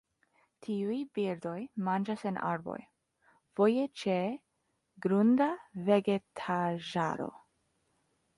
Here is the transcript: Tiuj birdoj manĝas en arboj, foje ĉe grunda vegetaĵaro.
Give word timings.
Tiuj 0.67 0.95
birdoj 1.17 1.57
manĝas 1.87 2.23
en 2.29 2.39
arboj, 2.51 2.77
foje 3.59 3.85
ĉe 4.05 4.17
grunda 5.07 5.51
vegetaĵaro. 5.91 7.31